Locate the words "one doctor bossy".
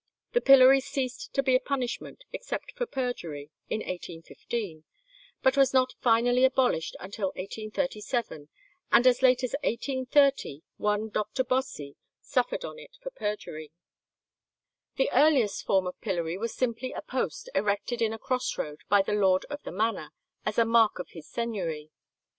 10.77-11.97